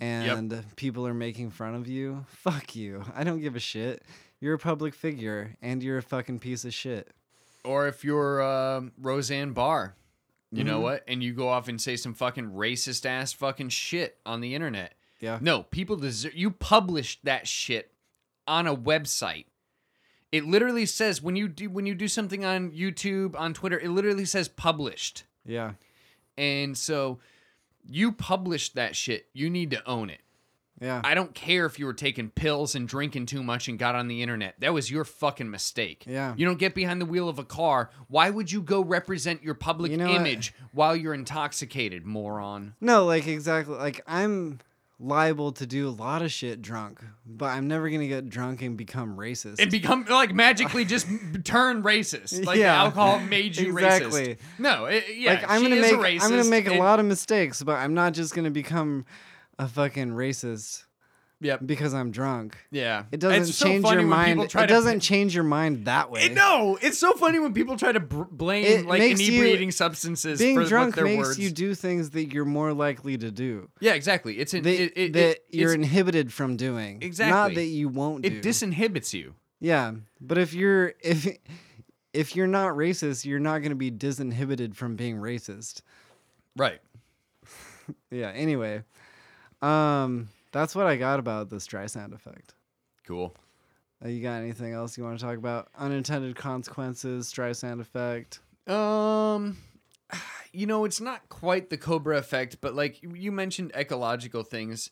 [0.00, 3.04] and people are making fun of you, fuck you.
[3.14, 4.02] I don't give a shit.
[4.40, 7.08] You're a public figure and you're a fucking piece of shit.
[7.64, 9.94] Or if you're uh, Roseanne Barr,
[10.52, 10.82] you know Mhm.
[10.82, 11.04] what?
[11.08, 14.94] And you go off and say some fucking racist ass fucking shit on the internet.
[15.20, 15.38] Yeah.
[15.40, 16.34] No, people deserve.
[16.34, 17.92] You published that shit
[18.46, 19.46] on a website.
[20.30, 23.88] It literally says when you do when you do something on YouTube, on Twitter, it
[23.90, 25.24] literally says published.
[25.46, 25.74] Yeah.
[26.36, 27.20] And so
[27.88, 29.26] you published that shit.
[29.32, 30.20] You need to own it.
[30.80, 31.00] Yeah.
[31.04, 34.08] I don't care if you were taking pills and drinking too much and got on
[34.08, 34.56] the internet.
[34.58, 36.04] That was your fucking mistake.
[36.06, 36.34] Yeah.
[36.36, 37.90] You don't get behind the wheel of a car.
[38.08, 40.16] Why would you go represent your public You know what?
[40.16, 42.74] image while you're intoxicated, moron?
[42.80, 43.76] No, like exactly.
[43.76, 44.58] Like I'm
[45.04, 48.76] liable to do a lot of shit drunk, but I'm never gonna get drunk and
[48.76, 49.60] become racist.
[49.60, 51.06] And become like magically just
[51.44, 52.44] turn racist.
[52.44, 52.74] Like Yeah.
[52.82, 54.36] alcohol made you Exactly.
[54.36, 54.38] racist.
[54.58, 56.22] No, it, yeah, like I'm gonna make a racist.
[56.22, 59.04] I'm gonna make a lot of mistakes, but I'm not just gonna become
[59.58, 60.84] a fucking racist
[61.44, 61.60] Yep.
[61.66, 62.56] because I'm drunk.
[62.70, 63.04] Yeah.
[63.12, 64.40] It doesn't so change your mind.
[64.40, 66.24] It to doesn't change your mind that way.
[66.24, 69.34] It, no, it's so funny when people try to br- blame It like makes you-
[69.34, 71.38] inebriating substances Being for drunk their makes words.
[71.38, 73.68] you do things that you're more likely to do.
[73.80, 74.38] yeah, exactly.
[74.38, 77.00] It's an, That, it, that you're inhibited from doing.
[77.02, 77.30] Exactly.
[77.32, 78.28] Not that you won't do.
[78.28, 79.34] it disinhibits you.
[79.60, 81.28] Yeah, but if you're if
[82.12, 85.82] if you're not racist, you're not going to be disinhibited from being racist.
[86.56, 86.80] Right.
[88.10, 88.28] Yeah.
[88.30, 88.82] Anyway,
[89.60, 92.54] um, that's what I got about this Streisand effect.
[93.06, 93.34] Cool.
[94.02, 95.68] Uh, you got anything else you want to talk about?
[95.76, 98.40] Unintended consequences, Streisand effect.
[98.66, 99.58] Um,
[100.52, 104.90] you know, it's not quite the Cobra effect, but like you mentioned ecological things.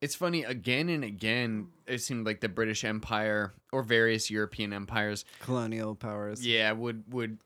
[0.00, 1.68] It's funny again and again.
[1.86, 6.44] It seemed like the British Empire or various European empires, colonial powers.
[6.44, 7.38] yeah, would would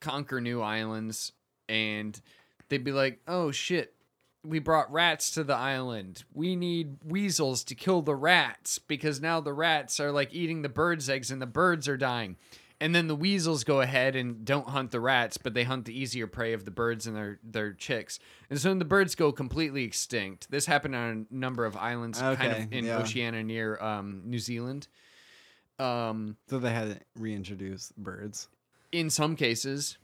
[0.00, 1.30] conquer new islands,
[1.68, 2.20] and
[2.68, 3.94] they'd be like, "Oh shit,
[4.42, 6.24] we brought rats to the island.
[6.32, 10.68] We need weasels to kill the rats because now the rats are like eating the
[10.68, 12.36] birds' eggs and the birds are dying.
[12.82, 15.98] And then the weasels go ahead and don't hunt the rats, but they hunt the
[15.98, 18.18] easier prey of the birds and their, their chicks.
[18.48, 20.50] And so then the birds go completely extinct.
[20.50, 22.96] This happened on a number of islands kind of in yeah.
[22.96, 24.88] Oceania near um, New Zealand.
[25.78, 28.48] Um, So they had to reintroduce birds.
[28.92, 29.98] in some cases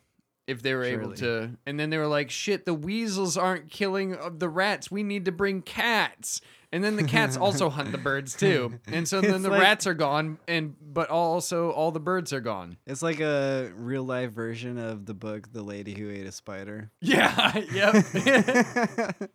[0.46, 1.50] if they were able to.
[1.66, 4.90] And then they were like shit the weasels aren't killing the rats.
[4.90, 6.40] We need to bring cats.
[6.72, 8.78] And then the cats also hunt the birds too.
[8.86, 12.32] And so then It's the like- rats are gone and but also all the birds
[12.32, 12.76] are gone.
[12.86, 16.90] It's like a real life version of the book The Lady Who Ate a Spider.
[17.00, 18.04] yeah yep.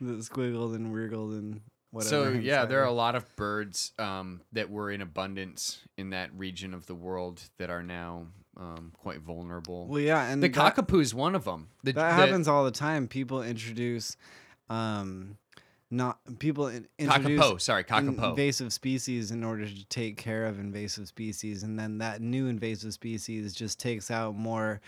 [0.00, 1.60] That squiggled and wiggled and
[1.92, 2.32] whatever.
[2.32, 6.30] so yeah there are a lot of birds um, that were in abundance in that
[6.36, 10.76] region of the world that are now um, quite vulnerable Well, yeah, and the that,
[10.76, 13.08] cockapoo is one of them the, that the- happens all the time.
[13.08, 14.16] People introduce,
[14.68, 15.38] um,
[15.90, 18.30] not people in, introduce sorry, Kakapo.
[18.30, 22.92] invasive species in order to take care of invasive species, and then that new invasive
[22.92, 24.80] species just takes out more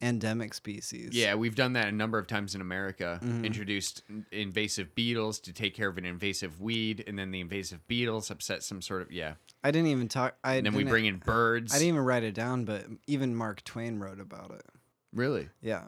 [0.00, 1.10] endemic species.
[1.12, 3.20] Yeah, we've done that a number of times in America.
[3.22, 3.44] Mhm.
[3.44, 8.30] Introduced invasive beetles to take care of an invasive weed, and then the invasive beetles
[8.30, 9.34] upset some sort of yeah.
[9.64, 10.36] I didn't even talk.
[10.42, 11.72] I And then we bring in birds.
[11.72, 14.64] I didn't even write it down, but even Mark Twain wrote about it.
[15.12, 15.48] really.
[15.60, 15.84] Yeah.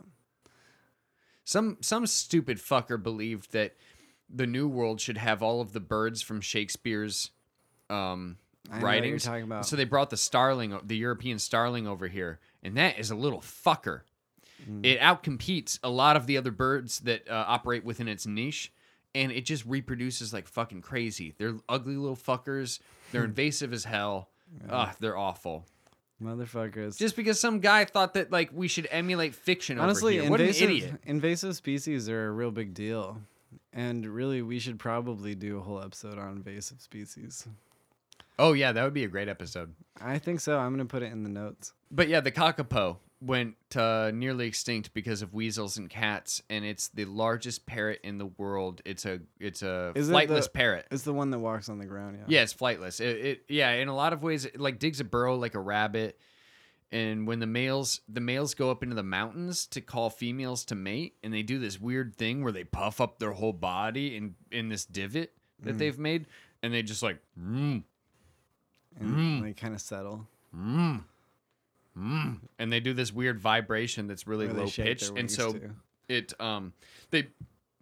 [1.45, 3.77] Some some stupid fucker believed that
[4.31, 7.31] the New World should have all of the birds from Shakespeare's
[7.91, 8.39] um,
[8.71, 9.25] I know what you're writings.
[9.25, 9.67] talking about.
[9.67, 13.41] So they brought the starling, the European starling, over here, and that is a little
[13.41, 14.01] fucker.
[14.69, 14.87] Mm.
[14.87, 18.73] It outcompetes a lot of the other birds that uh, operate within its niche,
[19.15, 21.35] and it just reproduces like fucking crazy.
[21.37, 22.81] They're ugly little fuckers.
[23.15, 24.29] They're invasive as hell.
[24.65, 25.65] Ugh, ah, they're awful.
[26.23, 26.97] Motherfuckers.
[26.97, 30.31] Just because some guy thought that like we should emulate fiction Honestly, over here.
[30.31, 31.01] What an invasive idiot.
[31.05, 33.21] invasive species are a real big deal,
[33.73, 37.47] and really, we should probably do a whole episode on invasive species.
[38.39, 39.75] Oh yeah, that would be a great episode.
[40.01, 40.59] I think so.
[40.59, 41.73] I'm gonna put it in the notes.
[41.91, 46.89] But yeah, the kakapo went uh, nearly extinct because of weasels and cats, and it's
[46.89, 48.83] the largest parrot in the world.
[48.85, 50.87] It's a it's a Is it flightless the- parrot.
[50.91, 52.17] It's the one that walks on the ground.
[52.21, 52.25] Yeah.
[52.29, 53.01] Yeah, it's flightless.
[53.01, 55.61] It, it yeah, in a lot of ways, it like digs a burrow like a
[55.61, 56.19] rabbit.
[56.93, 60.75] And when the males the males go up into the mountains to call females to
[60.77, 64.35] mate, and they do this weird thing where they puff up their whole body in
[64.53, 65.33] in this divot
[65.65, 65.79] that Mm.
[65.79, 66.27] they've made,
[66.63, 67.83] and they just like mm,
[69.01, 70.29] And they kind of settle.
[70.57, 71.03] mm,
[71.99, 75.71] mm, and they do this weird vibration that's really low pitched, and so too.
[76.09, 76.73] it um
[77.11, 77.29] they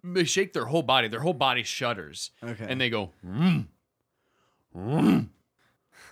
[0.05, 2.67] they shake their whole body, their whole body shudders, Okay.
[2.69, 3.67] and they go mm,
[4.77, 5.29] mm,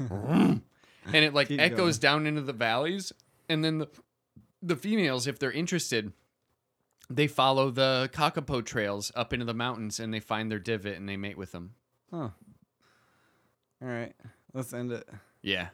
[0.01, 0.61] mm.
[1.07, 3.12] and it like Keep echoes down into the valleys
[3.48, 3.88] and then the
[4.62, 6.12] the females if they're interested
[7.09, 11.09] they follow the kakapo trails up into the mountains and they find their divot and
[11.09, 11.74] they mate with them
[12.12, 12.28] Huh.
[13.82, 14.12] All right.
[14.53, 15.09] Let's end it.
[15.42, 15.68] yeah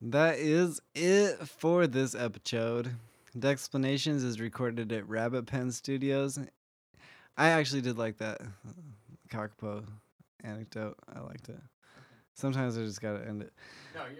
[0.00, 2.94] That is it for this episode.
[3.36, 6.38] Dexplanations is recorded at Rabbit Pen Studios.
[7.36, 8.40] I actually did like that
[9.30, 9.84] kakapo
[10.42, 10.96] anecdote.
[11.14, 11.60] I liked it.
[12.34, 13.52] Sometimes I just gotta end it.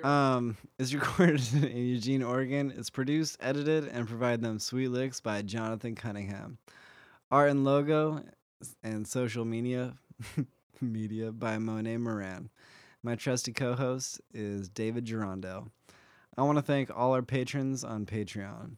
[0.02, 2.72] No, Um, it's recorded in Eugene, Oregon.
[2.76, 6.56] It's produced, edited, and provided them sweet licks by Jonathan Cunningham.
[7.30, 8.22] Art and logo
[8.82, 9.94] and social media
[10.80, 12.48] media by Monet Moran.
[13.02, 15.70] My trusty co-host is David Gerondale.
[16.36, 18.76] I want to thank all our patrons on Patreon.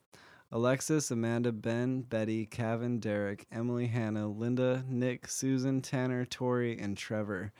[0.51, 7.53] Alexis, Amanda, Ben, Betty, Kevin, Derek, Emily, Hannah, Linda, Nick, Susan, Tanner, Tori, and Trevor.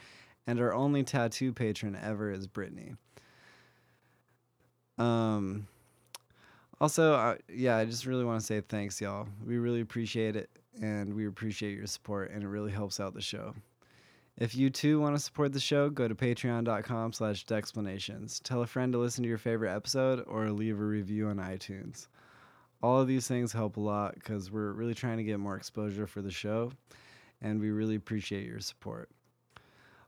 [0.47, 2.95] And our only tattoo patron ever is Brittany.
[4.99, 5.69] Um
[6.81, 9.27] also, uh, yeah, I just really want to say thanks, y'all.
[9.45, 10.49] We really appreciate it,
[10.81, 13.55] and we appreciate your support, and it really helps out the show.
[14.39, 18.41] If you too want to support the show, go to patreon.com slash dexplanations.
[18.41, 22.07] Tell a friend to listen to your favorite episode or leave a review on iTunes.
[22.81, 26.07] All of these things help a lot because we're really trying to get more exposure
[26.07, 26.71] for the show,
[27.43, 29.11] and we really appreciate your support.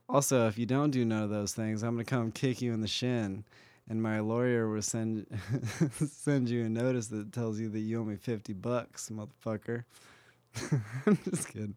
[0.09, 2.73] Also, if you don't do none of those things, I'm going to come kick you
[2.73, 3.43] in the shin,
[3.89, 5.27] and my lawyer will send,
[6.07, 9.83] send you a notice that tells you that you owe me 50 bucks, motherfucker.
[11.07, 11.75] I'm just kidding.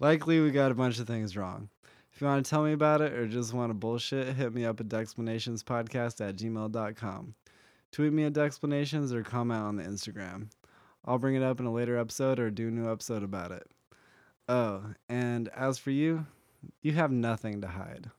[0.00, 1.68] Likely, we got a bunch of things wrong.
[2.12, 4.64] If you want to tell me about it or just want to bullshit, hit me
[4.64, 7.34] up at dexplanationspodcast at gmail.com.
[7.90, 10.48] Tweet me at dexplanations or comment on the Instagram.
[11.04, 13.66] I'll bring it up in a later episode or do a new episode about it.
[14.48, 16.26] Oh, and as for you,
[16.82, 18.10] you have nothing to hide.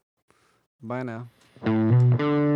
[0.82, 2.55] Bye now.